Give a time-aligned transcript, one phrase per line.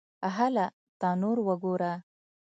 [0.37, 0.67] _هله!
[0.99, 1.93] تنور وګوره!